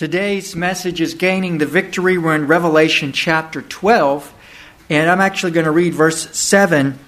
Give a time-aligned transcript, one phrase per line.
[0.00, 2.16] Today's message is Gaining the Victory.
[2.16, 4.32] We're in Revelation chapter 12,
[4.88, 6.98] and I'm actually going to read verse 7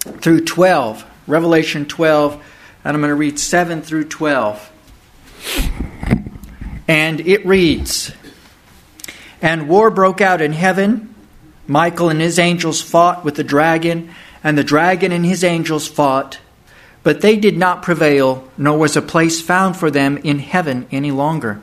[0.00, 1.04] through 12.
[1.28, 2.32] Revelation 12,
[2.82, 4.72] and I'm going to read 7 through 12.
[6.88, 8.10] And it reads
[9.40, 11.14] And war broke out in heaven.
[11.68, 14.12] Michael and his angels fought with the dragon,
[14.42, 16.40] and the dragon and his angels fought.
[17.04, 21.12] But they did not prevail, nor was a place found for them in heaven any
[21.12, 21.62] longer.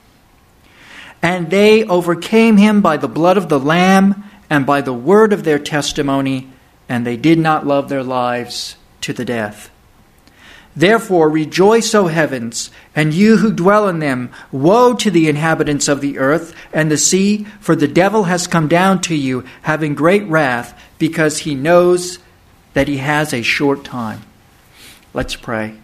[1.21, 5.43] And they overcame him by the blood of the Lamb and by the word of
[5.43, 6.49] their testimony,
[6.89, 9.69] and they did not love their lives to the death.
[10.75, 14.31] Therefore, rejoice, O heavens, and you who dwell in them.
[14.51, 18.67] Woe to the inhabitants of the earth and the sea, for the devil has come
[18.67, 22.19] down to you, having great wrath, because he knows
[22.73, 24.21] that he has a short time.
[25.13, 25.80] Let's pray.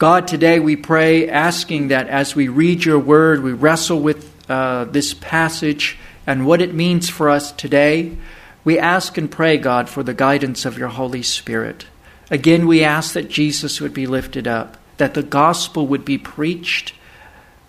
[0.00, 4.86] God, today we pray, asking that as we read your word, we wrestle with uh,
[4.86, 8.16] this passage and what it means for us today.
[8.64, 11.84] We ask and pray, God, for the guidance of your Holy Spirit.
[12.30, 16.94] Again, we ask that Jesus would be lifted up, that the gospel would be preached,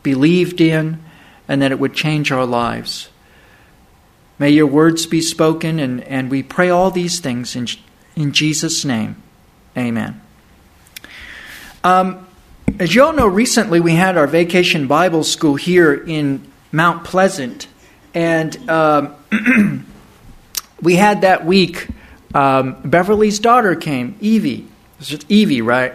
[0.01, 1.03] believed in,
[1.49, 3.09] and that it would change our lives.
[4.39, 7.67] May your words be spoken, and, and we pray all these things in,
[8.15, 9.21] in Jesus' name.
[9.77, 10.21] Amen.
[11.83, 12.27] Um,
[12.79, 17.67] as you all know, recently we had our vacation Bible school here in Mount Pleasant,
[18.13, 19.15] and um,
[20.81, 21.87] we had that week.
[22.35, 24.67] Um, Beverly's daughter came, Evie.
[25.27, 25.93] Evie, right?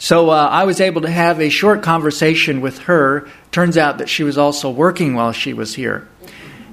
[0.00, 3.28] So uh, I was able to have a short conversation with her.
[3.52, 6.08] Turns out that she was also working while she was here.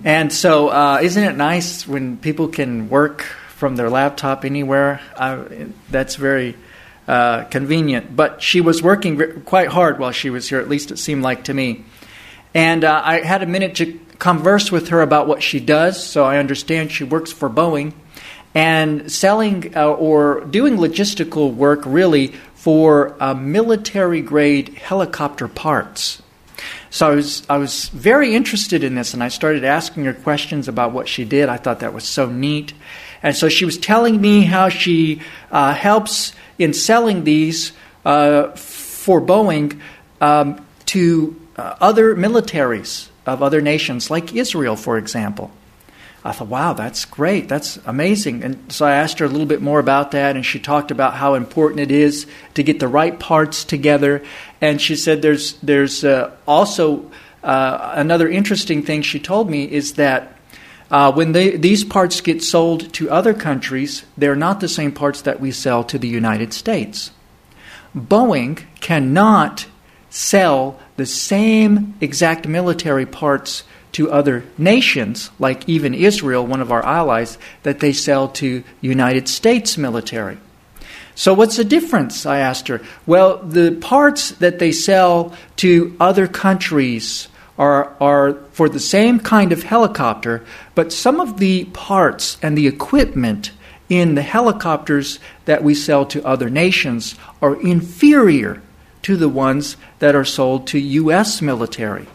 [0.04, 5.02] And so, uh, isn't it nice when people can work from their laptop anywhere?
[5.16, 6.56] I, that's very
[7.09, 8.16] uh, convenient.
[8.16, 11.46] But she was working quite hard while she was here, at least it seemed like
[11.46, 11.84] to me.
[12.53, 16.24] And uh, I had a minute to converse with her about what she does, so
[16.24, 17.94] I understand she works for Boeing
[18.53, 26.22] and selling uh, or doing logistical work really for uh, military grade helicopter parts.
[26.91, 30.68] So I was, I was very interested in this, and I started asking her questions
[30.68, 31.50] about what she did.
[31.50, 32.74] I thought that was so neat.
[33.24, 35.22] And so she was telling me how she
[35.52, 37.72] uh, helps in selling these
[38.06, 39.80] uh, for Boeing
[40.22, 45.52] um, to uh, other militaries of other nations, like Israel, for example.
[46.24, 47.47] I thought, wow, that's great.
[47.47, 48.44] That's amazing.
[48.44, 51.14] And so I asked her a little bit more about that, and she talked about
[51.14, 54.22] how important it is to get the right parts together.
[54.59, 57.09] And she said there's, there's uh, also
[57.41, 60.39] uh, another interesting thing she told me is that
[60.92, 65.22] uh, when they, these parts get sold to other countries, they're not the same parts
[65.22, 67.12] that we sell to the United States.
[67.96, 69.68] Boeing cannot
[70.10, 76.84] sell the same exact military parts to other nations, like even Israel, one of our
[76.86, 80.38] allies, that they sell to United States military.
[81.16, 82.26] So, what's the difference?
[82.26, 82.82] I asked her.
[83.06, 87.28] Well, the parts that they sell to other countries
[87.59, 90.44] are, are for the same kind of helicopter,
[90.74, 93.52] but some of the parts and the equipment
[93.90, 98.62] in the helicopters that we sell to other nations are inferior
[99.02, 101.42] to the ones that are sold to U.S.
[101.42, 102.08] military.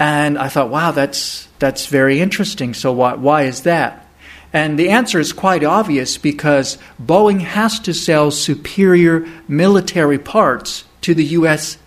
[0.00, 2.74] And I thought, wow, that's, that's very interesting.
[2.74, 4.06] So, why, why is that?
[4.52, 11.14] And the answer is quite obvious because Boeing has to sell superior military parts to
[11.14, 11.78] the U.S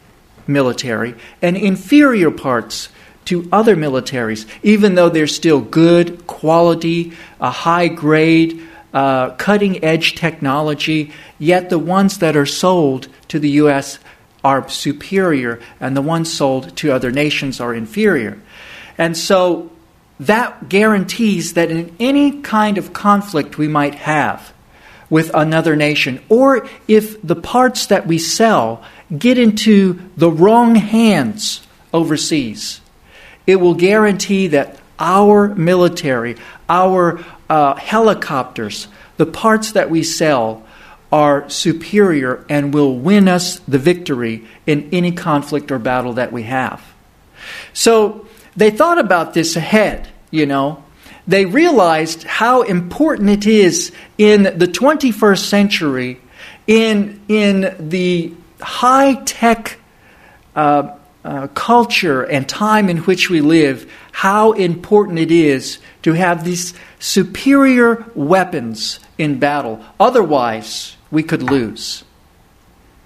[0.47, 2.89] military and inferior parts
[3.25, 8.61] to other militaries, even though they're still good quality, a high grade,
[8.93, 13.99] uh, cutting edge technology, yet the ones that are sold to the U.S.
[14.43, 18.41] are superior, and the ones sold to other nations are inferior.
[18.97, 19.71] And so
[20.19, 24.53] that guarantees that in any kind of conflict we might have
[25.09, 28.83] with another nation, or if the parts that we sell
[29.17, 32.81] get into the wrong hands overseas,
[33.45, 36.37] it will guarantee that our military,
[36.69, 38.87] our uh, helicopters,
[39.17, 40.63] the parts that we sell,
[41.11, 46.43] are superior and will win us the victory in any conflict or battle that we
[46.43, 46.81] have.
[47.73, 50.83] So they thought about this ahead, you know.
[51.27, 56.21] They realized how important it is in the 21st century,
[56.67, 59.79] in, in the high tech
[60.55, 66.43] uh, uh, culture and time in which we live, how important it is to have
[66.43, 69.83] these superior weapons in battle.
[69.99, 72.03] Otherwise, we could lose.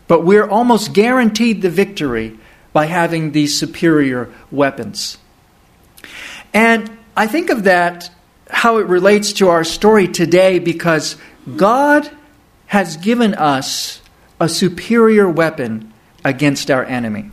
[0.08, 2.38] But we're almost guaranteed the victory
[2.72, 5.18] by having these superior weapons.
[6.54, 8.10] And I think of that,
[8.50, 11.18] how it relates to our story today, because
[11.56, 12.10] God
[12.68, 14.02] has given us
[14.40, 15.94] a superior weapon
[16.24, 17.32] against our enemy.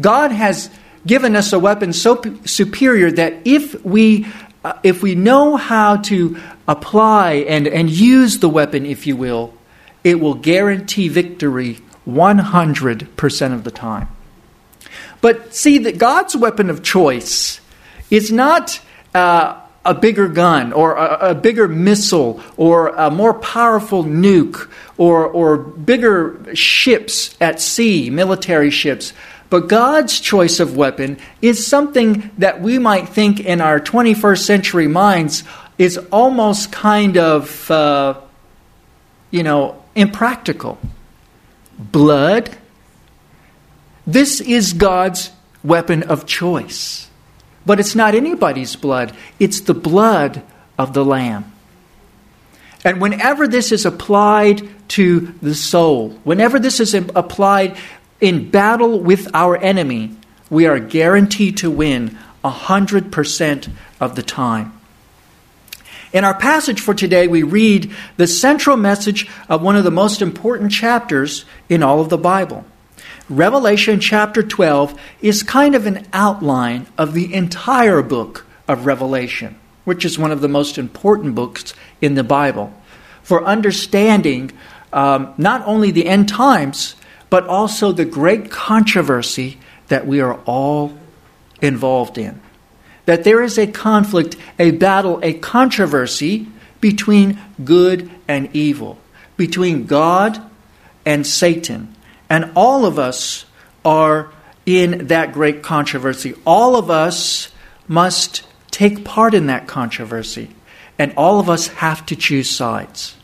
[0.00, 0.70] God has
[1.06, 4.26] given us a weapon so superior that if we
[4.64, 6.36] uh, if we know how to
[6.66, 9.54] apply and, and use the weapon, if you will,
[10.02, 14.08] it will guarantee victory 100% of the time.
[15.20, 17.60] But see, that God's weapon of choice
[18.10, 18.80] is not
[19.14, 25.26] uh, a bigger gun or a, a, bigger missile or a more powerful nuke or,
[25.26, 29.14] or bigger ships at sea, military ships.
[29.48, 34.88] But God's choice of weapon is something that we might think in our 21st century
[34.88, 35.42] minds
[35.78, 38.20] is almost kind of, uh,
[39.30, 40.78] you know, impractical.
[41.78, 42.54] Blood.
[44.06, 45.30] This is God's
[45.64, 47.07] weapon of choice.
[47.68, 50.42] But it's not anybody's blood, it's the blood
[50.78, 51.52] of the Lamb.
[52.82, 57.76] And whenever this is applied to the soul, whenever this is applied
[58.22, 60.16] in battle with our enemy,
[60.48, 64.72] we are guaranteed to win 100% of the time.
[66.14, 70.22] In our passage for today, we read the central message of one of the most
[70.22, 72.64] important chapters in all of the Bible.
[73.28, 80.04] Revelation chapter 12 is kind of an outline of the entire book of Revelation, which
[80.04, 82.72] is one of the most important books in the Bible
[83.22, 84.50] for understanding
[84.90, 86.96] um, not only the end times,
[87.28, 89.58] but also the great controversy
[89.88, 90.98] that we are all
[91.60, 92.40] involved in.
[93.04, 96.48] That there is a conflict, a battle, a controversy
[96.80, 98.98] between good and evil,
[99.36, 100.40] between God
[101.04, 101.94] and Satan.
[102.30, 103.44] And all of us
[103.84, 104.32] are
[104.66, 106.34] in that great controversy.
[106.46, 107.50] All of us
[107.86, 110.50] must take part in that controversy.
[110.98, 113.16] And all of us have to choose sides.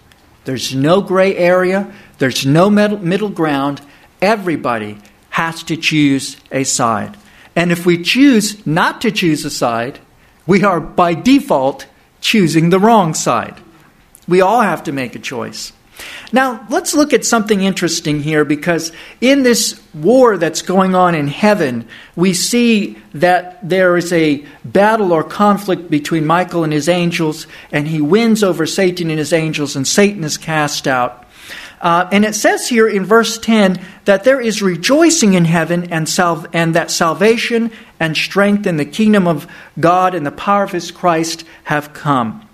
[0.45, 3.81] There's no gray area, there's no middle ground,
[4.25, 4.99] Everybody
[5.29, 7.15] has to choose a side.
[7.55, 9.99] And if we choose not to choose a side,
[10.47, 11.87] we are by default
[12.23, 13.61] choosing the wrong side.
[14.27, 15.75] We all have to make a choice.
[16.35, 18.91] Now, let's look at something interesting here because
[19.21, 21.87] in this war that's going on in heaven,
[22.17, 27.87] we see that there is a battle or conflict between Michael and his angels, and
[27.87, 31.25] he wins over Satan and his angels, and Satan is cast out.
[31.81, 36.09] Uh, and it says here in verse 10 that there is rejoicing in heaven and,
[36.09, 37.71] sal- and that salvation
[38.01, 39.47] and strength in the kingdom of
[39.79, 42.49] God and the power of his Christ have come.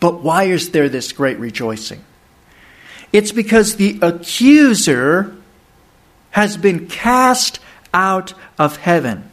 [0.00, 2.04] But why is there this great rejoicing?
[3.14, 5.36] It's because the accuser
[6.32, 7.60] has been cast
[7.94, 9.30] out of heaven.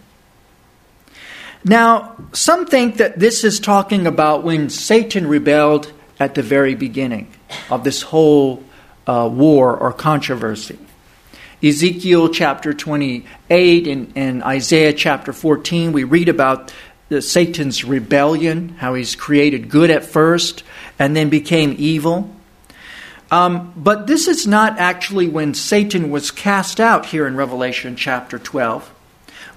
[1.66, 7.34] Now, some think that this is talking about when Satan rebelled at the very beginning
[7.72, 8.64] of this whole
[9.08, 10.78] uh, war or controversy.
[11.64, 16.72] Ezekiel chapter 28 and, and Isaiah chapter 14, we read about
[17.10, 20.64] the, Satan's rebellion, how he's created good at first
[21.00, 22.30] and then became evil.
[23.32, 28.38] Um, but this is not actually when Satan was cast out here in Revelation chapter
[28.38, 28.90] 12.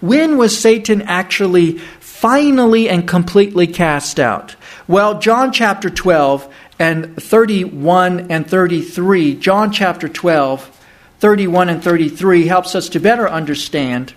[0.01, 4.55] When was Satan actually finally and completely cast out?
[4.87, 10.81] Well, John chapter 12 and 31 and 33, John chapter 12,
[11.19, 14.15] 31 and 33 helps us to better understand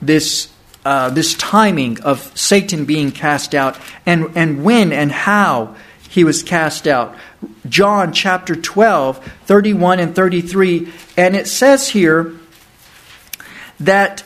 [0.00, 0.48] this,
[0.84, 5.74] uh, this timing of Satan being cast out and, and when and how
[6.16, 7.14] he was cast out.
[7.68, 12.34] John chapter 12, 31 and 33, and it says here
[13.78, 14.24] that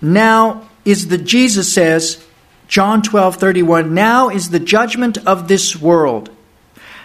[0.00, 2.26] now is the, Jesus says,
[2.68, 6.30] John 12, 31, now is the judgment of this world.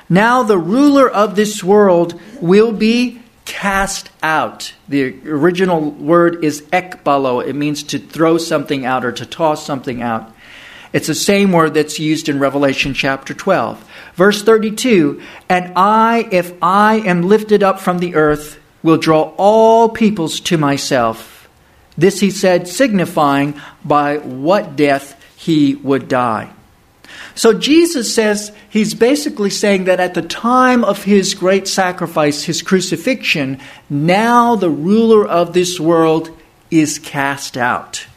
[0.07, 4.73] Now the ruler of this world will be cast out.
[4.87, 7.45] The original word is ekbalo.
[7.45, 10.33] It means to throw something out or to toss something out.
[10.97, 13.87] It's the same word that's used in Revelation chapter 12.
[14.15, 19.89] Verse 32 And I, if I am lifted up from the earth, will draw all
[19.89, 21.47] peoples to myself.
[21.99, 26.49] This he said, signifying by what death he would die.
[27.35, 32.63] So Jesus says he's basically saying that at the time of his great sacrifice, his
[32.63, 36.35] crucifixion, now the ruler of this world
[36.71, 38.07] is cast out.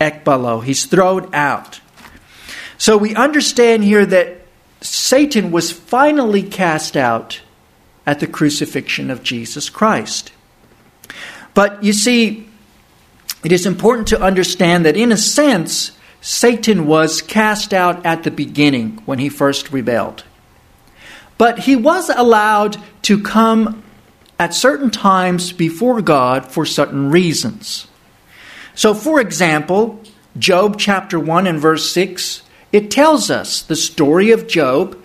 [0.00, 1.78] Ekbalo, he's thrown out.
[2.78, 4.40] So we understand here that
[4.80, 7.40] Satan was finally cast out
[8.06, 10.32] at the crucifixion of Jesus Christ.
[11.54, 12.48] But you see,
[13.44, 18.30] it is important to understand that in a sense, Satan was cast out at the
[18.30, 20.24] beginning when he first rebelled.
[21.36, 23.82] But he was allowed to come
[24.38, 27.88] at certain times before God for certain reasons.
[28.74, 30.00] So, for example,
[30.38, 35.02] Job chapter 1 and verse 6, it tells us the story of Job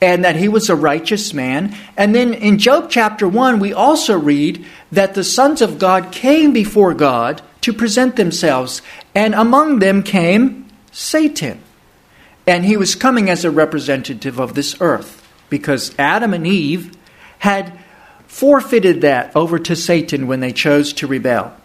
[0.00, 1.74] and that he was a righteous man.
[1.96, 6.52] And then in Job chapter 1, we also read that the sons of God came
[6.52, 8.82] before God to present themselves,
[9.14, 11.60] and among them came Satan.
[12.46, 16.96] And he was coming as a representative of this earth because Adam and Eve
[17.38, 17.76] had
[18.28, 21.56] forfeited that over to Satan when they chose to rebel.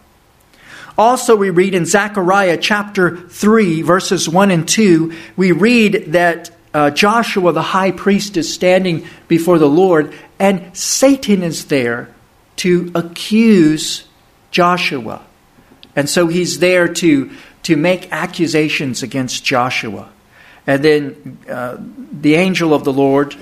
[0.98, 6.89] Also, we read in Zechariah chapter 3, verses 1 and 2, we read that uh,
[6.89, 12.10] Joshua the high priest is standing before the Lord, and Satan is there
[12.57, 14.05] to accuse
[14.51, 15.21] Joshua.
[15.95, 17.31] And so he's there to,
[17.63, 20.10] to make accusations against Joshua.
[20.67, 23.36] And then uh, the angel of the Lord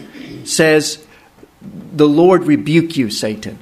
[0.45, 1.05] says,
[1.61, 3.59] The Lord rebuke you, Satan.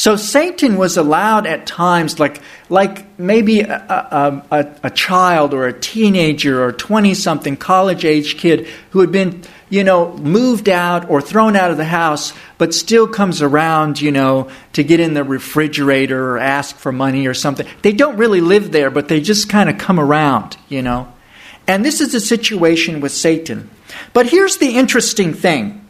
[0.00, 2.40] So Satan was allowed at times, like,
[2.70, 8.38] like maybe a, a, a, a child or a teenager or 20 something college age
[8.38, 12.72] kid who had been, you know, moved out or thrown out of the house, but
[12.72, 17.34] still comes around, you know, to get in the refrigerator or ask for money or
[17.34, 17.66] something.
[17.82, 21.12] They don't really live there, but they just kind of come around, you know.
[21.66, 23.68] And this is the situation with Satan.
[24.14, 25.84] But here's the interesting thing.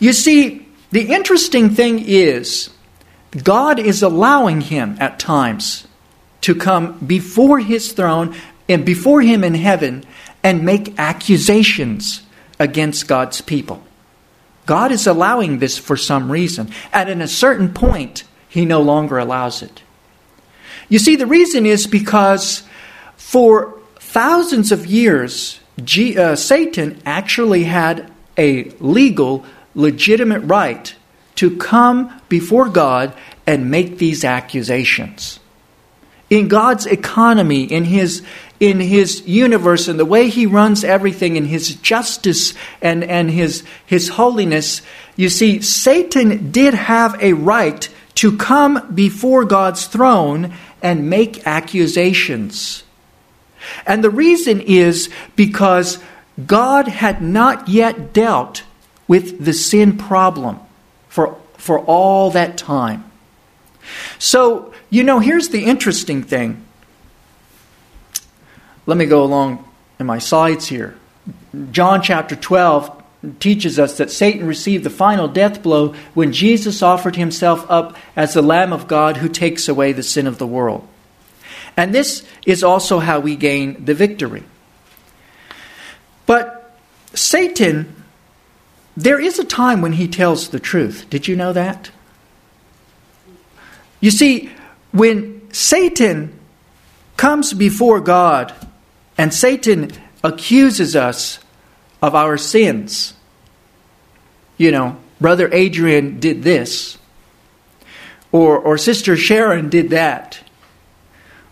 [0.00, 2.71] You see, the interesting thing is
[3.36, 5.86] God is allowing him at times
[6.42, 8.34] to come before his throne
[8.68, 10.04] and before him in heaven
[10.42, 12.22] and make accusations
[12.58, 13.82] against God's people.
[14.66, 16.70] God is allowing this for some reason.
[16.92, 19.82] And at a certain point, he no longer allows it.
[20.88, 22.64] You see, the reason is because
[23.16, 30.94] for thousands of years, G- uh, Satan actually had a legal, legitimate right
[31.36, 33.12] to come before God
[33.46, 35.38] and make these accusations.
[36.30, 38.22] In God's economy, in his,
[38.58, 43.64] in his universe, and the way he runs everything, in his justice and, and his,
[43.84, 44.80] his holiness,
[45.14, 52.82] you see, Satan did have a right to come before God's throne and make accusations.
[53.84, 55.98] And the reason is because
[56.46, 58.62] God had not yet dealt
[59.06, 60.58] with the sin problem
[61.62, 63.08] for, all that time.
[64.18, 66.66] So, you know, here's the interesting thing.
[68.84, 69.64] Let me go along
[70.00, 70.96] in my slides here.
[71.70, 73.00] John chapter 12
[73.38, 78.34] teaches us that Satan received the final death blow when Jesus offered himself up as
[78.34, 80.86] the Lamb of God who takes away the sin of the world.
[81.76, 84.42] And this is also how we gain the victory.
[86.26, 86.76] But
[87.14, 88.01] Satan
[88.96, 91.06] there is a time when he tells the truth.
[91.08, 91.90] Did you know that?
[94.00, 94.50] You see,
[94.90, 96.38] when Satan
[97.16, 98.52] comes before God
[99.16, 99.90] and Satan
[100.24, 101.38] accuses us
[102.02, 103.14] of our sins,
[104.58, 106.98] you know, Brother Adrian did this,
[108.32, 110.40] or, or Sister Sharon did that,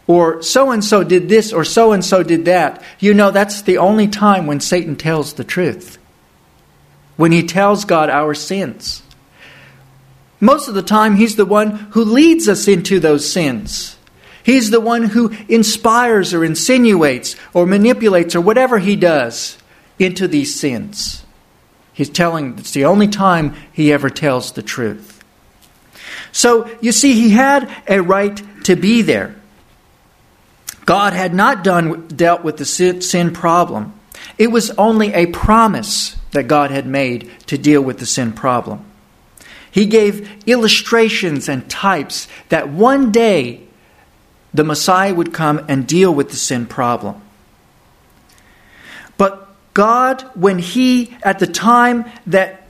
[0.06, 3.62] or so and so did this, or so and so did that, you know, that's
[3.62, 5.99] the only time when Satan tells the truth
[7.20, 9.02] when he tells God our sins.
[10.40, 13.98] Most of the time, he's the one who leads us into those sins.
[14.42, 19.58] He's the one who inspires or insinuates or manipulates or whatever he does
[19.98, 21.22] into these sins.
[21.92, 25.22] He's telling, it's the only time he ever tells the truth.
[26.32, 29.36] So, you see, he had a right to be there.
[30.86, 33.92] God had not done, dealt with the sin problem.
[34.38, 38.84] It was only a promise that God had made to deal with the sin problem.
[39.70, 43.60] He gave illustrations and types that one day
[44.52, 47.20] the Messiah would come and deal with the sin problem.
[49.16, 52.66] But God, when He, at the time that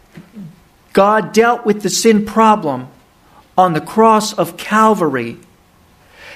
[0.93, 2.89] God dealt with the sin problem
[3.57, 5.39] on the cross of Calvary,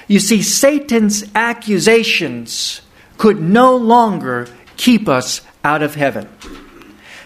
[0.07, 2.81] You see, Satan's accusations
[3.17, 6.29] could no longer keep us out of heaven.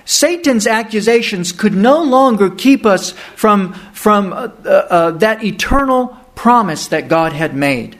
[0.09, 6.87] Satan's accusations could no longer keep us from, from uh, uh, uh, that eternal promise
[6.87, 7.95] that God had made.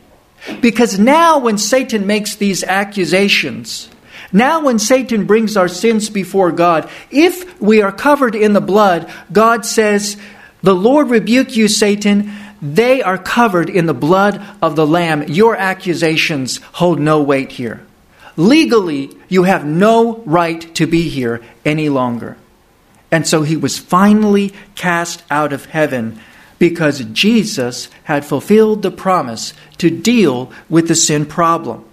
[0.60, 3.90] Because now, when Satan makes these accusations,
[4.34, 9.08] now when Satan brings our sins before God, if we are covered in the blood,
[9.32, 10.18] God says,
[10.64, 12.34] The Lord rebuke you, Satan.
[12.60, 15.28] They are covered in the blood of the Lamb.
[15.28, 17.86] Your accusations hold no weight here.
[18.40, 22.38] Legally, you have no right to be here any longer.
[23.12, 26.22] And so he was finally cast out of heaven
[26.58, 31.84] because Jesus had fulfilled the promise to deal with the sin problem.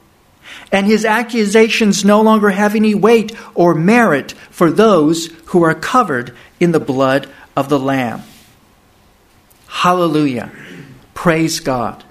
[0.70, 6.32] And his accusations no longer have any weight or merit for those who are covered
[6.60, 8.22] in the blood of the Lamb.
[9.66, 10.52] Hallelujah.
[11.12, 12.04] Praise God.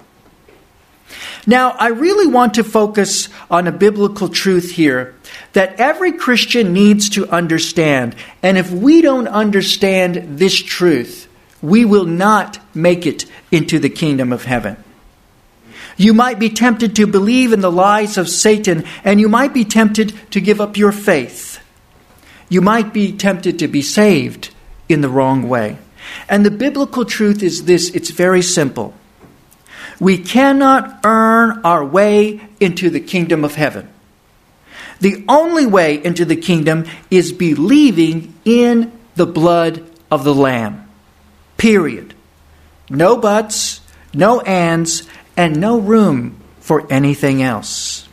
[1.46, 5.14] Now, I really want to focus on a biblical truth here
[5.52, 8.16] that every Christian needs to understand.
[8.42, 11.28] And if we don't understand this truth,
[11.62, 14.76] we will not make it into the kingdom of heaven.
[15.96, 19.64] You might be tempted to believe in the lies of Satan, and you might be
[19.64, 21.58] tempted to give up your faith.
[22.48, 24.54] You might be tempted to be saved
[24.88, 25.78] in the wrong way.
[26.28, 28.94] And the biblical truth is this it's very simple.
[30.00, 33.88] We cannot earn our way into the kingdom of heaven.
[35.00, 40.88] The only way into the kingdom is believing in the blood of the Lamb.
[41.56, 42.14] Period.
[42.88, 43.80] No buts,
[44.14, 45.02] no ands,
[45.36, 48.08] and no room for anything else.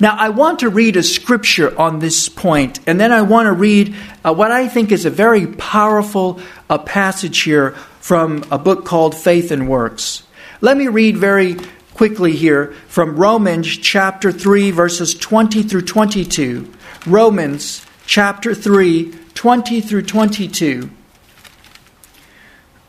[0.00, 3.52] Now, I want to read a scripture on this point, and then I want to
[3.52, 3.94] read
[4.24, 9.16] uh, what I think is a very powerful uh, passage here from a book called
[9.16, 10.24] Faith and Works.
[10.62, 11.56] Let me read very
[11.92, 16.72] quickly here from Romans chapter 3, verses 20 through 22.
[17.04, 20.88] Romans chapter 3, 20 through 22.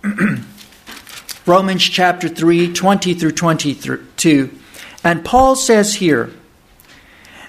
[1.48, 4.60] Romans chapter 3, 20 through 22.
[5.04, 6.30] And Paul says here,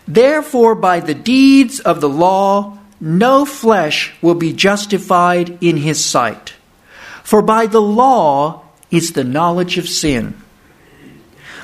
[0.08, 6.54] Therefore, by the deeds of the law, no flesh will be justified in his sight.
[7.22, 10.40] For by the law, is the knowledge of sin.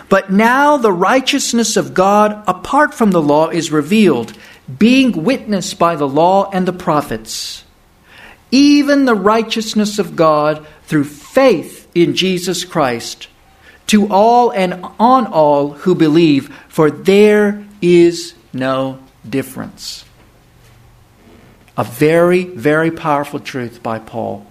[0.08, 4.36] But now the righteousness of God apart from the law is revealed,
[4.78, 7.64] being witnessed by the law and the prophets.
[8.50, 13.28] Even the righteousness of God through faith in Jesus Christ,
[13.86, 20.04] to all and on all who believe, for there is no difference.
[21.76, 24.49] A very, very powerful truth by Paul.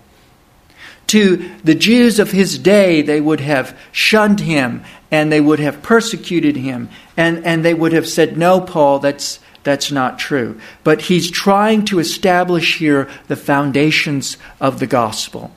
[1.10, 5.82] To the Jews of his day, they would have shunned him and they would have
[5.82, 10.60] persecuted him and, and they would have said, No, Paul, that's, that's not true.
[10.84, 15.50] But he's trying to establish here the foundations of the gospel.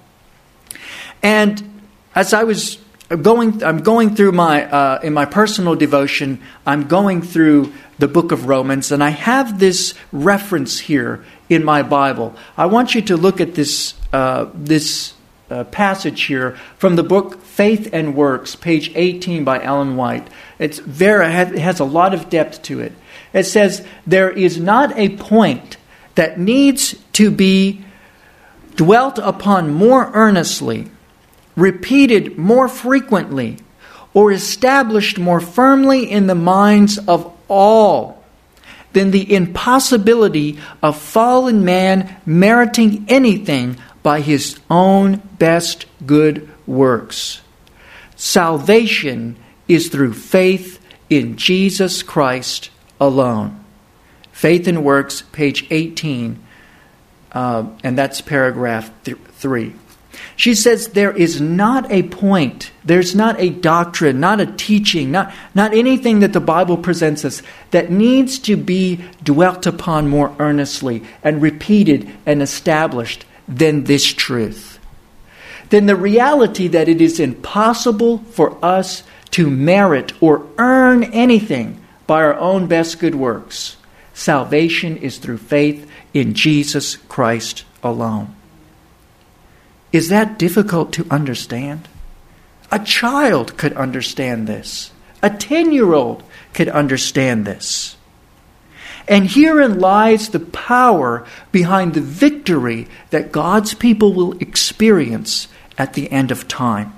[1.22, 1.82] And
[2.14, 2.78] as I was
[3.20, 8.32] going, I'm going through my, uh, in my personal devotion, I'm going through the book
[8.32, 12.34] of Romans, and I have this reference here in my Bible.
[12.56, 15.12] I want you to look at this, uh, this
[15.52, 20.28] uh, passage here from the book Faith and Works, page 18 by Ellen White.
[20.58, 22.92] It's very, it has a lot of depth to it.
[23.32, 25.76] It says, There is not a point
[26.14, 27.84] that needs to be
[28.76, 30.90] dwelt upon more earnestly,
[31.56, 33.58] repeated more frequently,
[34.14, 38.22] or established more firmly in the minds of all
[38.92, 47.40] than the impossibility of fallen man meriting anything by his own best good works.
[48.16, 49.36] Salvation
[49.68, 53.62] is through faith in Jesus Christ alone.
[54.32, 56.42] Faith and Works, page 18,
[57.32, 59.74] uh, and that's paragraph th- 3.
[60.36, 65.32] She says there is not a point, there's not a doctrine, not a teaching, not,
[65.54, 71.02] not anything that the Bible presents us that needs to be dwelt upon more earnestly
[71.22, 74.78] and repeated and established than this truth.
[75.70, 79.02] Than the reality that it is impossible for us
[79.32, 83.76] to merit or earn anything by our own best good works.
[84.14, 88.34] Salvation is through faith in Jesus Christ alone.
[89.92, 91.88] Is that difficult to understand?
[92.70, 94.90] A child could understand this.
[95.22, 97.96] A 10 year old could understand this.
[99.08, 106.10] And herein lies the power behind the victory that God's people will experience at the
[106.10, 106.96] end of time.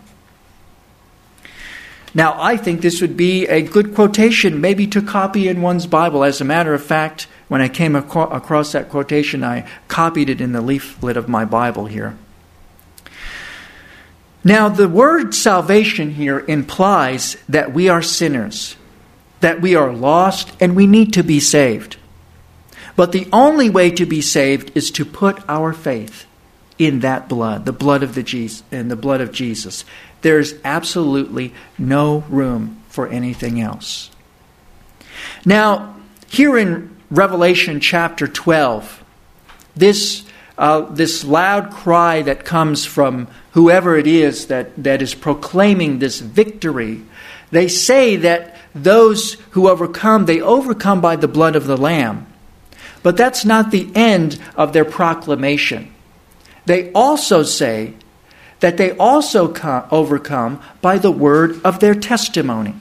[2.14, 6.22] Now, I think this would be a good quotation, maybe to copy in one's Bible.
[6.22, 10.52] As a matter of fact, when I came across that quotation, I copied it in
[10.52, 12.16] the leaflet of my Bible here.
[14.44, 18.76] Now, the word salvation here implies that we are sinners,
[19.44, 21.98] that we are lost, and we need to be saved.
[22.96, 26.24] But the only way to be saved is to put our faith
[26.78, 29.85] in that blood, the blood of the Jesus, in the blood of Jesus.
[30.22, 34.11] There's absolutely no room for anything else.
[35.44, 35.94] Now,
[36.26, 39.04] here in Revelation chapter 12,
[39.76, 40.24] this
[40.57, 46.20] uh, this loud cry that comes from whoever it is that, that is proclaiming this
[46.20, 47.02] victory,
[47.50, 52.26] they say that those who overcome, they overcome by the blood of the Lamb.
[53.02, 55.92] But that's not the end of their proclamation.
[56.66, 57.94] They also say
[58.60, 59.52] that they also
[59.90, 62.74] overcome by the word of their testimony.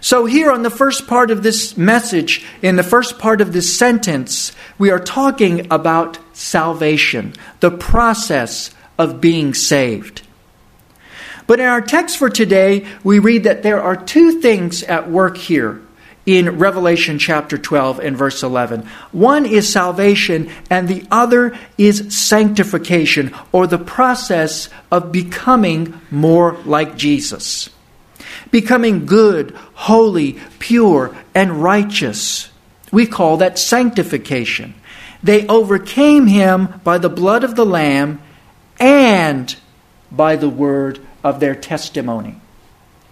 [0.00, 3.78] So, here on the first part of this message, in the first part of this
[3.78, 10.23] sentence, we are talking about salvation, the process of being saved.
[11.46, 15.36] But in our text for today, we read that there are two things at work
[15.36, 15.82] here
[16.26, 18.86] in Revelation chapter 12 and verse 11.
[19.12, 26.96] One is salvation, and the other is sanctification, or the process of becoming more like
[26.96, 27.68] Jesus.
[28.50, 32.50] Becoming good, holy, pure, and righteous.
[32.90, 34.74] We call that sanctification.
[35.22, 38.22] They overcame him by the blood of the Lamb
[38.78, 39.54] and
[40.10, 42.40] by the word of their testimony.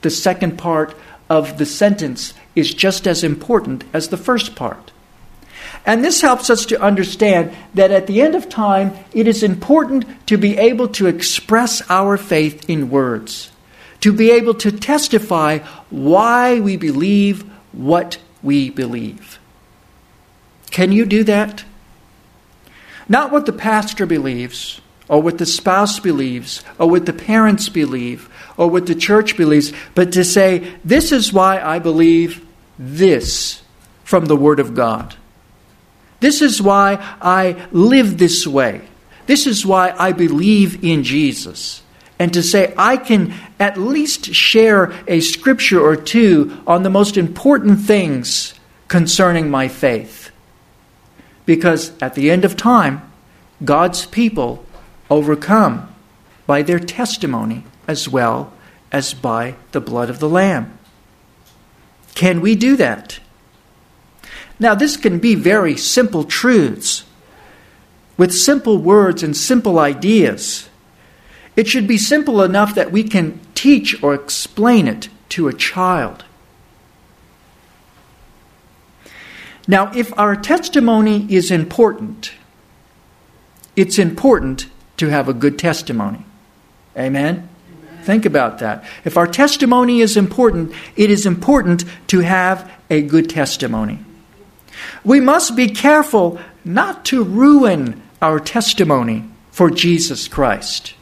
[0.02, 0.94] The second part
[1.30, 4.92] of the sentence is just as important as the first part.
[5.86, 10.04] And this helps us to understand that at the end of time, it is important
[10.26, 13.50] to be able to express our faith in words,
[14.00, 15.58] to be able to testify
[15.90, 19.38] why we believe what we believe.
[20.70, 21.64] Can you do that?
[23.08, 24.80] Not what the pastor believes,
[25.12, 29.70] or what the spouse believes, or what the parents believe, or what the church believes,
[29.94, 32.42] but to say, This is why I believe
[32.78, 33.60] this
[34.04, 35.14] from the Word of God.
[36.20, 38.80] This is why I live this way.
[39.26, 41.82] This is why I believe in Jesus.
[42.18, 47.18] And to say, I can at least share a scripture or two on the most
[47.18, 48.54] important things
[48.88, 50.30] concerning my faith.
[51.44, 53.12] Because at the end of time,
[53.62, 54.64] God's people
[55.12, 55.94] overcome
[56.46, 58.52] by their testimony as well
[58.90, 60.78] as by the blood of the Lamb.
[62.14, 63.20] Can we do that?
[64.58, 67.04] Now, this can be very simple truths
[68.16, 70.68] with simple words and simple ideas.
[71.56, 76.24] It should be simple enough that we can teach or explain it to a child.
[79.68, 82.32] Now, if our testimony is important,
[83.76, 84.66] it's important
[85.02, 86.24] to have a good testimony.
[86.96, 87.48] Amen?
[88.04, 88.84] Think about that.
[89.04, 93.98] If our testimony is important, it is important to have a good testimony.
[95.02, 100.94] We must be careful not to ruin our testimony for Jesus Christ.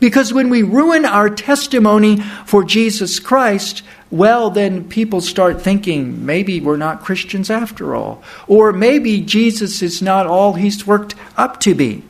[0.00, 6.62] Because when we ruin our testimony for Jesus Christ, well, then people start thinking maybe
[6.62, 8.22] we're not Christians after all.
[8.46, 12.04] Or maybe Jesus is not all he's worked up to be.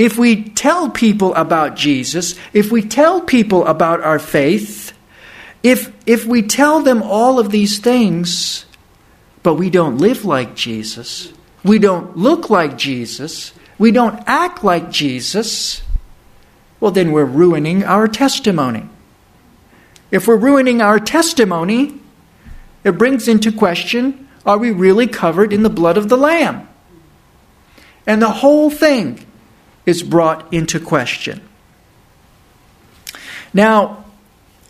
[0.00, 4.94] If we tell people about Jesus, if we tell people about our faith,
[5.62, 8.64] if, if we tell them all of these things,
[9.42, 11.30] but we don't live like Jesus,
[11.62, 15.82] we don't look like Jesus, we don't act like Jesus,
[16.80, 18.88] well, then we're ruining our testimony.
[20.10, 22.00] If we're ruining our testimony,
[22.84, 26.66] it brings into question are we really covered in the blood of the Lamb?
[28.06, 29.26] And the whole thing
[29.86, 31.40] is brought into question.
[33.52, 34.04] Now,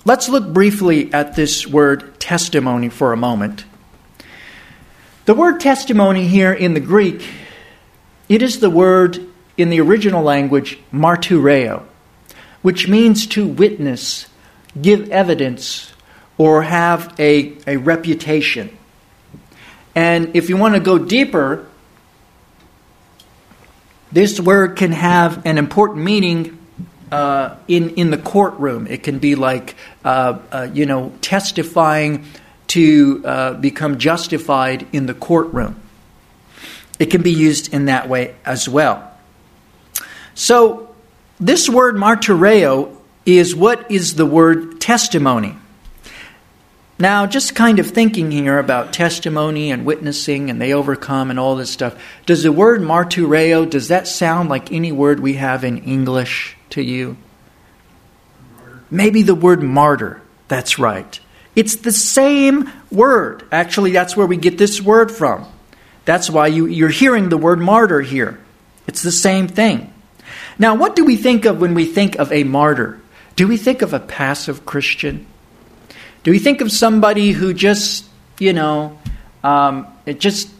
[0.04, 3.64] let's look briefly at this word testimony for a moment.
[5.26, 7.28] The word testimony here in the Greek,
[8.28, 9.18] it is the word
[9.56, 11.84] in the original language martureo,
[12.62, 14.26] which means to witness,
[14.80, 15.92] give evidence,
[16.38, 18.76] or have a, a reputation.
[19.94, 21.68] And if you want to go deeper,
[24.12, 26.58] this word can have an important meaning
[27.12, 28.86] uh, in in the courtroom.
[28.86, 32.24] It can be like uh, uh, you know testifying
[32.68, 35.80] to uh, become justified in the courtroom.
[36.98, 39.10] It can be used in that way as well.
[40.34, 40.94] So
[41.40, 42.96] this word martyreo
[43.26, 45.56] is what is the word testimony?
[47.00, 51.56] Now, just kind of thinking here about testimony and witnessing and they overcome and all
[51.56, 55.78] this stuff, does the word martureo, does that sound like any word we have in
[55.78, 57.16] English to you?
[58.90, 60.20] Maybe the word martyr.
[60.48, 61.18] That's right.
[61.56, 63.44] It's the same word.
[63.50, 65.46] Actually, that's where we get this word from.
[66.04, 68.40] That's why you, you're hearing the word martyr here.
[68.86, 69.90] It's the same thing.
[70.58, 73.00] Now, what do we think of when we think of a martyr?
[73.36, 75.26] Do we think of a passive Christian?
[76.22, 78.04] Do we think of somebody who just,
[78.38, 78.98] you know,
[79.42, 79.86] um,
[80.18, 80.50] just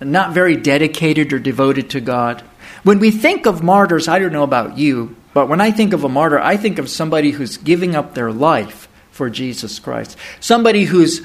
[0.00, 2.42] not very dedicated or devoted to God?
[2.82, 6.04] When we think of martyrs, I don't know about you, but when I think of
[6.04, 10.16] a martyr, I think of somebody who's giving up their life for Jesus Christ.
[10.40, 11.22] Somebody who's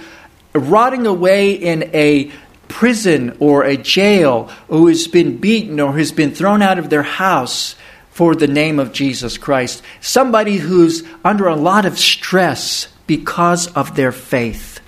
[0.53, 2.31] rotting away in a
[2.69, 7.03] prison or a jail, who has been beaten or has been thrown out of their
[7.03, 7.75] house
[8.11, 9.83] for the name of Jesus Christ.
[9.99, 14.79] Somebody who's under a lot of stress because of their faith.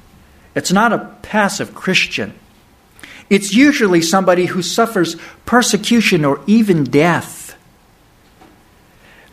[0.56, 2.34] It's not a passive Christian.
[3.30, 7.58] It's usually somebody who suffers persecution or even death.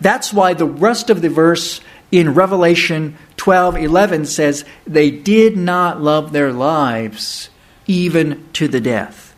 [0.00, 6.03] That's why the rest of the verse in Revelation 12 11 says, They did not
[6.03, 7.48] love their lives
[7.87, 9.37] even to the death.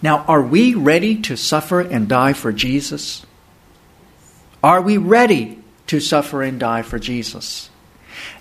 [0.00, 3.26] Now, are we ready to suffer and die for Jesus?
[4.62, 5.58] Are we ready
[5.88, 7.69] to suffer and die for Jesus?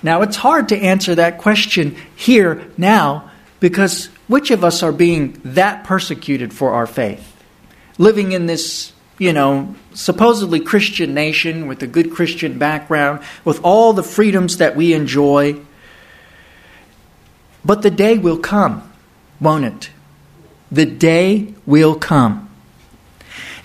[0.02, 5.40] Now, it's hard to answer that question here now because which of us are being
[5.44, 7.36] that persecuted for our faith?
[7.98, 13.94] Living in this, you know, supposedly Christian nation with a good Christian background, with all
[13.94, 15.60] the freedoms that we enjoy.
[17.66, 18.90] But the day will come,
[19.42, 19.90] won't it?
[20.72, 22.50] The day will come.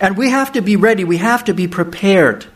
[0.01, 2.47] And we have to be ready, we have to be prepared.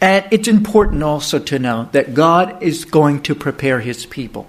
[0.00, 4.46] And it's important also to know that God is going to prepare his people.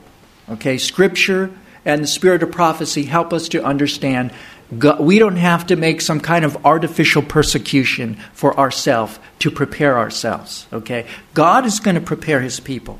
[0.49, 1.51] Okay, scripture
[1.85, 4.31] and the spirit of prophecy help us to understand
[4.77, 9.97] God, we don't have to make some kind of artificial persecution for ourselves to prepare
[9.97, 10.67] ourselves.
[10.71, 12.99] Okay, God is going to prepare his people.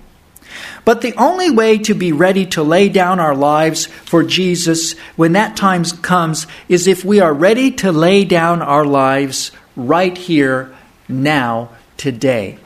[0.84, 5.34] But the only way to be ready to lay down our lives for Jesus when
[5.34, 10.76] that time comes is if we are ready to lay down our lives right here,
[11.08, 12.58] now, today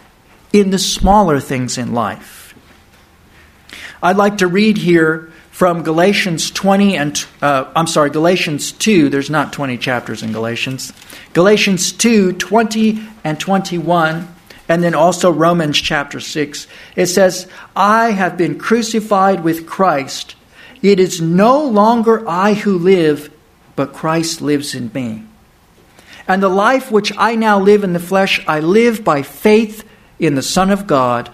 [0.53, 2.55] in the smaller things in life.
[4.01, 9.09] I'd like to read here from Galatians 20 and uh, I'm sorry, Galatians 2.
[9.09, 10.93] There's not 20 chapters in Galatians.
[11.33, 14.27] Galatians 2, 20 and 21,
[14.69, 16.67] and then also Romans chapter 6.
[16.95, 20.35] It says, I have been crucified with Christ.
[20.81, 23.31] It is no longer I who live,
[23.75, 25.23] but Christ lives in me.
[26.27, 29.87] And the life which I now live in the flesh, I live by faith
[30.19, 31.31] in the Son of God,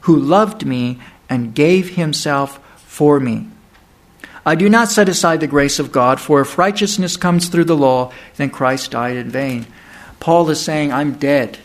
[0.00, 3.48] who loved me and gave himself for me.
[4.44, 7.76] I do not set aside the grace of God, for if righteousness comes through the
[7.76, 9.66] law, then Christ died in vain.
[10.18, 11.58] Paul is saying, I'm dead.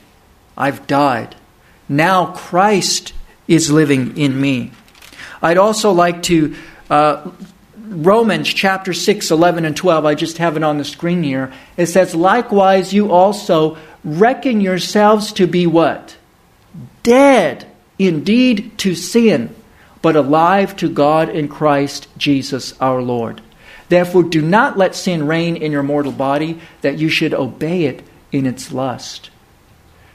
[0.56, 1.36] I've died.
[1.90, 3.14] Now Christ
[3.48, 4.72] is living in me.
[5.42, 6.56] I'd also like to
[6.90, 7.32] uh,
[7.90, 11.54] Romans chapter 6, 11 and 12, I just have it on the screen here.
[11.78, 16.18] It says, Likewise, you also reckon yourselves to be what?
[17.04, 17.66] Dead
[17.98, 19.56] indeed to sin,
[20.02, 23.42] but alive to God in Christ Jesus our Lord.
[23.88, 28.04] Therefore, do not let sin reign in your mortal body, that you should obey it
[28.34, 29.30] in its lust.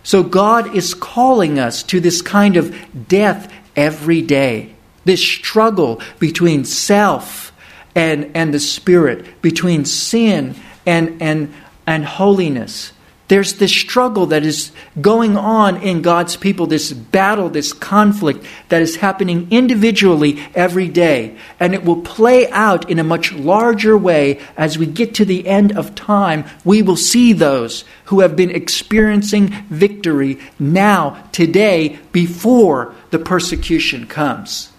[0.03, 4.75] So, God is calling us to this kind of death every day,
[5.07, 7.52] this struggle between self
[7.95, 10.55] and, and the Spirit, between sin
[10.87, 11.53] and, and,
[11.87, 12.93] and holiness.
[13.33, 18.83] There's this struggle that is going on in God's people, this battle, this conflict that
[18.83, 21.39] is happening individually every day.
[21.59, 25.47] And it will play out in a much larger way as we get to the
[25.47, 26.45] end of time.
[26.63, 34.71] We will see those who have been experiencing victory now, today, before the persecution comes.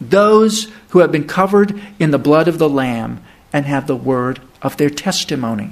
[0.00, 3.22] Those who have been covered in the blood of the Lamb
[3.52, 5.70] and have the word of their testimony.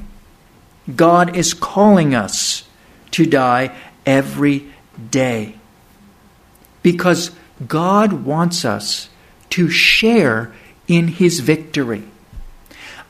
[0.95, 2.65] God is calling us
[3.13, 3.75] to die
[4.05, 4.71] every
[5.11, 5.55] day
[6.83, 7.31] because
[7.67, 9.09] God wants us
[9.51, 10.55] to share
[10.87, 12.05] in his victory.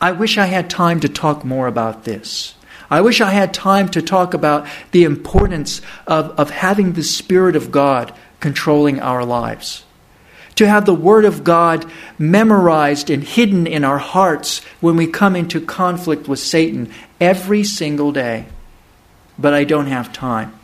[0.00, 2.54] I wish I had time to talk more about this.
[2.88, 7.56] I wish I had time to talk about the importance of, of having the Spirit
[7.56, 9.84] of God controlling our lives
[10.56, 15.36] to have the Word of God memorized and hidden in our hearts when we come
[15.36, 18.46] into conflict with Satan every single day.
[19.38, 20.58] But I don't have time.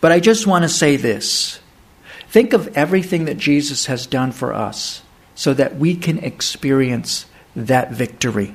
[0.00, 1.60] But I just want to say this
[2.28, 5.02] think of everything that Jesus has done for us
[5.34, 8.54] so that we can experience that victory.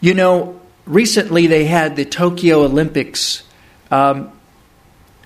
[0.00, 3.42] You know, recently they had the Tokyo Olympics.
[3.90, 4.30] Um,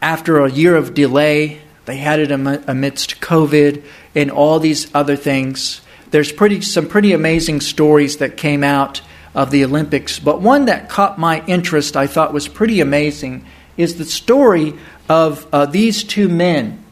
[0.00, 3.82] after a year of delay, they had it amidst COVID
[4.14, 5.80] and all these other things.
[6.10, 9.00] There's pretty, some pretty amazing stories that came out
[9.34, 13.46] of the Olympics, but one that caught my interest, I thought was pretty amazing,
[13.78, 14.74] is the story
[15.08, 16.84] of uh, these two men.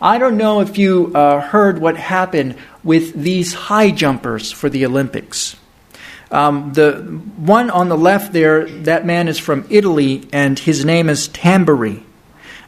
[0.00, 4.86] I don't know if you uh, heard what happened with these high jumpers for the
[4.86, 5.54] Olympics.
[6.30, 6.94] Um, the
[7.36, 12.04] one on the left there, that man is from Italy, and his name is Tamberi.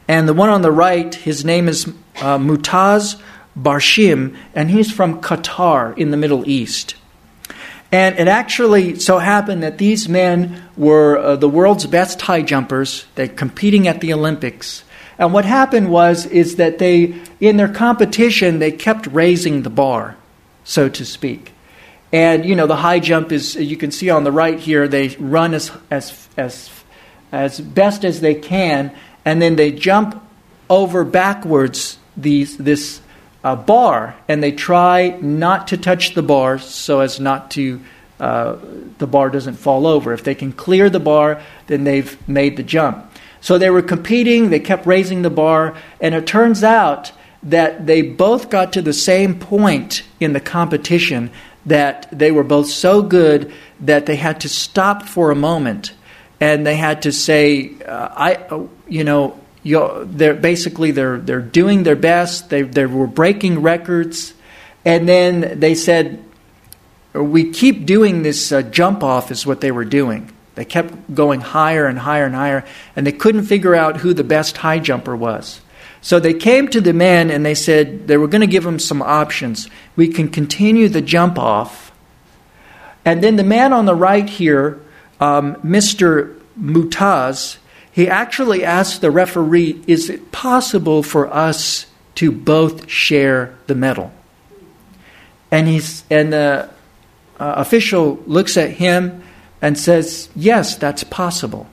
[0.07, 1.87] And the one on the right, his name is
[2.17, 3.21] uh, Mutaz
[3.57, 6.95] Barshim, and he's from Qatar in the Middle East.
[7.91, 13.05] And it actually so happened that these men were uh, the world's best high jumpers.
[13.15, 14.83] They're competing at the Olympics.
[15.19, 20.17] And what happened was is that they, in their competition, they kept raising the bar,
[20.63, 21.53] so to speak.
[22.11, 24.87] And you know, the high jump is you can see on the right here.
[24.87, 26.69] They run as as as
[27.31, 30.21] as best as they can, and then they jump
[30.69, 33.01] over backwards these this
[33.43, 37.81] uh, bar, and they try not to touch the bar so as not to
[38.19, 38.57] uh,
[38.99, 40.13] the bar doesn't fall over.
[40.13, 43.11] If they can clear the bar, then they've made the jump.
[43.41, 44.49] So they were competing.
[44.49, 48.93] They kept raising the bar, and it turns out that they both got to the
[48.93, 51.29] same point in the competition
[51.65, 55.93] that they were both so good that they had to stop for a moment
[56.39, 61.95] and they had to say, uh, "I, you know, they're basically they're they're doing their
[61.95, 62.49] best.
[62.49, 64.33] They they were breaking records,
[64.85, 66.23] and then they said,
[67.13, 70.31] "We keep doing this uh, jump off," is what they were doing.
[70.55, 72.65] They kept going higher and higher and higher,
[72.95, 75.61] and they couldn't figure out who the best high jumper was.
[76.03, 78.77] So they came to the men and they said they were going to give them
[78.77, 79.69] some options.
[79.95, 81.93] We can continue the jump off.
[83.05, 84.81] And then the man on the right here,
[85.19, 86.39] um, Mr.
[86.59, 87.57] Mutaz,
[87.91, 94.11] he actually asked the referee, Is it possible for us to both share the medal?
[95.51, 96.69] And, he's, and the
[97.39, 99.23] uh, official looks at him
[99.61, 101.67] and says, Yes, that's possible.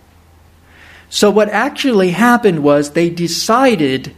[1.08, 4.14] So, what actually happened was they decided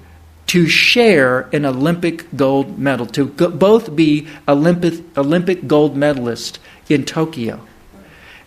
[0.49, 6.59] to share an Olympic gold medal, to go, both be Olympic, Olympic gold medalists
[6.91, 7.67] in Tokyo.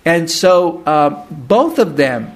[0.06, 2.32] And so uh, both of them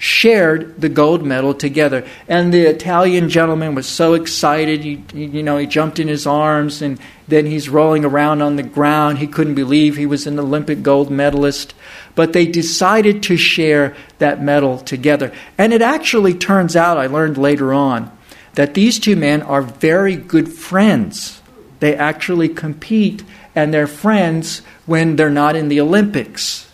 [0.00, 2.06] shared the gold medal together.
[2.26, 4.82] And the Italian gentleman was so excited.
[4.82, 8.62] He, you know, he jumped in his arms and then he's rolling around on the
[8.62, 9.18] ground.
[9.18, 11.74] He couldn't believe he was an Olympic gold medalist.
[12.14, 15.34] But they decided to share that medal together.
[15.58, 18.10] And it actually turns out, I learned later on,
[18.54, 21.42] that these two men are very good friends.
[21.80, 23.22] They actually compete
[23.54, 26.69] and they're friends when they're not in the Olympics.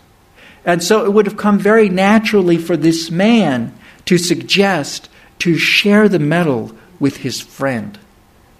[0.67, 3.73] And so it would have come very naturally for this man
[4.05, 7.99] to suggest to share the medal with his friend,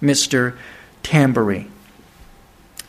[0.01, 0.57] Mr.
[1.03, 1.67] Tamberi.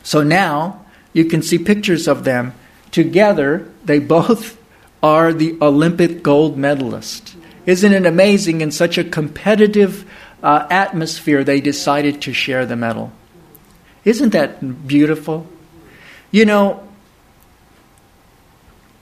[0.01, 2.53] So now you can see pictures of them
[2.91, 3.69] together.
[3.85, 4.57] They both
[5.03, 7.35] are the Olympic gold medalist.
[7.65, 10.09] Isn't it amazing in such a competitive
[10.41, 13.11] uh, atmosphere, they decided to share the medal.
[14.05, 15.47] Isn't that beautiful?
[16.31, 16.87] You know,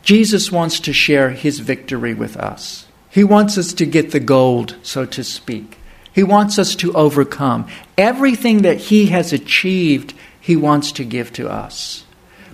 [0.08, 2.88] Jesus wants to share his victory with us.
[3.10, 5.80] He wants us to get the gold, so to speak.
[6.14, 7.68] He wants us to overcome.
[7.98, 12.06] Everything that he has achieved, he wants to give to us.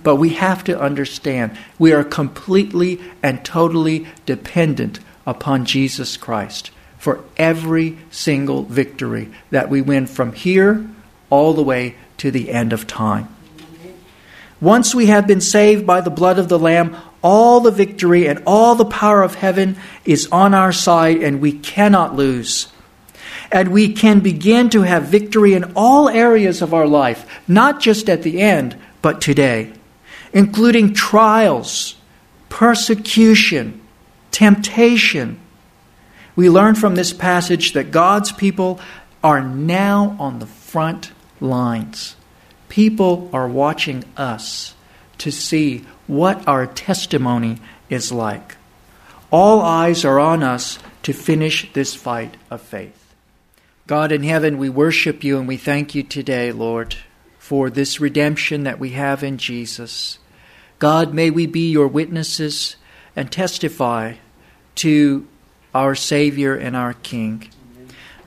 [0.01, 7.23] But we have to understand we are completely and totally dependent upon Jesus Christ for
[7.37, 10.89] every single victory that we win from here
[11.29, 13.27] all the way to the end of time.
[14.59, 18.43] Once we have been saved by the blood of the Lamb, all the victory and
[18.45, 22.67] all the power of heaven is on our side, and we cannot lose.
[23.51, 28.09] And we can begin to have victory in all areas of our life, not just
[28.09, 29.71] at the end, but today,
[30.33, 31.95] including trials,
[32.49, 33.81] persecution,
[34.31, 35.39] temptation,
[36.35, 38.79] we learn from this passage that God's people
[39.23, 42.15] are now on the front lines.
[42.69, 44.73] People are watching us
[45.19, 48.55] to see what our testimony is like.
[49.31, 53.15] All eyes are on us to finish this fight of faith.
[53.87, 56.95] God in heaven, we worship you and we thank you today, Lord,
[57.37, 60.19] for this redemption that we have in Jesus.
[60.79, 62.77] God, may we be your witnesses
[63.15, 64.15] and testify
[64.75, 65.27] to
[65.73, 67.49] our Savior and our King.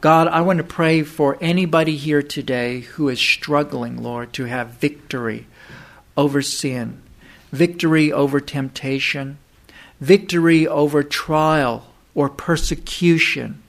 [0.00, 4.68] God, I want to pray for anybody here today who is struggling, Lord, to have
[4.68, 5.46] victory
[6.16, 7.02] over sin,
[7.52, 9.38] victory over temptation,
[10.00, 13.62] victory over trial or persecution.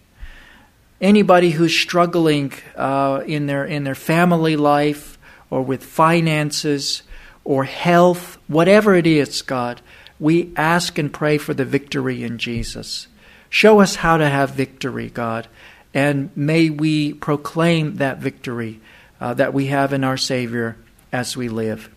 [0.99, 5.17] Anybody who's struggling uh, in their in their family life
[5.49, 7.03] or with finances
[7.43, 9.81] or health, whatever it is, God,
[10.19, 13.07] we ask and pray for the victory in Jesus.
[13.49, 15.47] Show us how to have victory, God,
[15.93, 18.81] and may we proclaim that victory
[19.21, 20.77] uh, that we have in our Savior
[21.11, 21.89] as we live.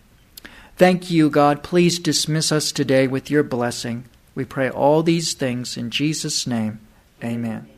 [0.81, 1.61] Thank you, God.
[1.61, 4.05] Please dismiss us today with your blessing.
[4.33, 6.79] We pray all these things in Jesus' name.
[7.23, 7.70] Amen.